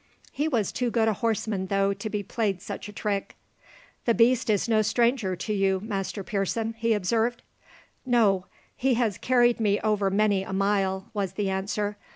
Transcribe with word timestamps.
He 0.31 0.47
was 0.47 0.71
too 0.71 0.89
good 0.89 1.07
a 1.07 1.13
horseman 1.13 1.67
though 1.67 1.93
to 1.93 2.09
be 2.09 2.23
played 2.23 2.59
such 2.59 2.89
a 2.89 2.91
trick. 2.91 3.35
"The 4.05 4.15
beast 4.15 4.49
is 4.49 4.67
no 4.67 4.81
stranger 4.81 5.35
to 5.35 5.53
you, 5.53 5.79
Master 5.79 6.23
Pearson," 6.23 6.73
he 6.79 6.93
observed. 6.93 7.43
"No; 8.03 8.47
he 8.75 8.95
has 8.95 9.19
carried 9.19 9.59
me 9.59 9.79
over 9.81 10.09
many 10.09 10.41
a 10.41 10.53
mile," 10.53 11.11
was 11.13 11.33
the 11.33 11.51
answer. 11.51 11.97